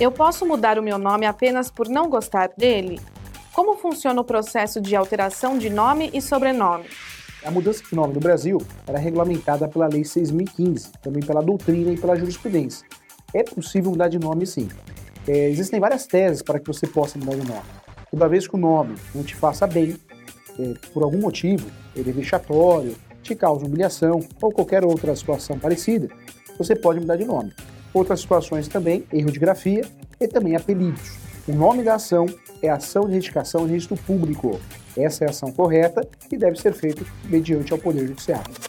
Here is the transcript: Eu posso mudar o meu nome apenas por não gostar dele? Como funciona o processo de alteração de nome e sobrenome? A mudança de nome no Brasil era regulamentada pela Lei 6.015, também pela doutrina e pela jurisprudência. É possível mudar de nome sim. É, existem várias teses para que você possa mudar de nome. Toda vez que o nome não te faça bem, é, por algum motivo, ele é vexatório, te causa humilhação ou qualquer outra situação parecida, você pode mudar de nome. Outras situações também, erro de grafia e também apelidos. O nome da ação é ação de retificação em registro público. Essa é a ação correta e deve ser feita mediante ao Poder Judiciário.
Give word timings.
Eu 0.00 0.12
posso 0.12 0.46
mudar 0.46 0.78
o 0.78 0.82
meu 0.82 0.96
nome 0.96 1.26
apenas 1.26 1.70
por 1.70 1.88
não 1.88 2.08
gostar 2.08 2.50
dele? 2.56 3.00
Como 3.52 3.76
funciona 3.76 4.20
o 4.20 4.24
processo 4.24 4.80
de 4.80 4.94
alteração 4.94 5.58
de 5.58 5.68
nome 5.68 6.10
e 6.12 6.22
sobrenome? 6.22 6.84
A 7.44 7.50
mudança 7.50 7.82
de 7.82 7.94
nome 7.94 8.14
no 8.14 8.20
Brasil 8.20 8.58
era 8.86 8.98
regulamentada 8.98 9.66
pela 9.66 9.88
Lei 9.88 10.02
6.015, 10.02 10.92
também 11.02 11.22
pela 11.22 11.42
doutrina 11.42 11.92
e 11.92 11.96
pela 11.96 12.14
jurisprudência. 12.14 12.86
É 13.34 13.42
possível 13.42 13.90
mudar 13.90 14.08
de 14.08 14.18
nome 14.18 14.46
sim. 14.46 14.68
É, 15.26 15.48
existem 15.48 15.80
várias 15.80 16.06
teses 16.06 16.42
para 16.42 16.60
que 16.60 16.66
você 16.66 16.86
possa 16.86 17.18
mudar 17.18 17.36
de 17.36 17.46
nome. 17.46 17.64
Toda 18.10 18.28
vez 18.28 18.46
que 18.46 18.54
o 18.54 18.58
nome 18.58 18.96
não 19.14 19.22
te 19.22 19.34
faça 19.34 19.66
bem, 19.66 19.96
é, 20.58 20.74
por 20.92 21.02
algum 21.02 21.18
motivo, 21.18 21.66
ele 21.94 22.10
é 22.10 22.12
vexatório, 22.12 22.94
te 23.22 23.34
causa 23.34 23.66
humilhação 23.66 24.20
ou 24.40 24.52
qualquer 24.52 24.84
outra 24.84 25.14
situação 25.14 25.58
parecida, 25.58 26.08
você 26.56 26.74
pode 26.74 27.00
mudar 27.00 27.16
de 27.16 27.24
nome. 27.24 27.52
Outras 27.92 28.20
situações 28.20 28.68
também, 28.68 29.04
erro 29.12 29.30
de 29.30 29.38
grafia 29.38 29.84
e 30.20 30.26
também 30.26 30.56
apelidos. 30.56 31.16
O 31.46 31.52
nome 31.52 31.82
da 31.82 31.94
ação 31.94 32.26
é 32.60 32.68
ação 32.68 33.06
de 33.06 33.14
retificação 33.14 33.66
em 33.66 33.70
registro 33.70 33.96
público. 33.96 34.60
Essa 34.96 35.24
é 35.24 35.26
a 35.28 35.30
ação 35.30 35.50
correta 35.50 36.06
e 36.30 36.36
deve 36.36 36.60
ser 36.60 36.74
feita 36.74 37.04
mediante 37.24 37.72
ao 37.72 37.78
Poder 37.78 38.06
Judiciário. 38.06 38.67